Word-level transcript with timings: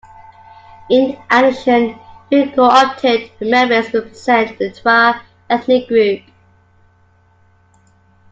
In 0.89 1.15
addition, 1.29 1.95
three 2.27 2.49
co-opted 2.53 3.29
members 3.39 3.93
represent 3.93 4.57
the 4.57 4.71
Twa 4.71 5.21
ethnic 5.47 5.87
group. 5.89 6.23